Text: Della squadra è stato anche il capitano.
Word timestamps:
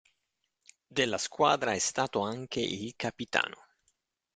Della 0.87 1.19
squadra 1.19 1.73
è 1.73 1.77
stato 1.77 2.21
anche 2.21 2.59
il 2.59 2.95
capitano. 2.95 3.67